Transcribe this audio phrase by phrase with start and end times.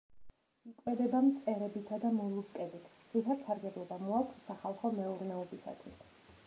[0.69, 6.05] იკვებება მწერებითა და მოლუსკებით, რითაც სარგებლობა მოაქვს სახალხო მეურნეობისათვის.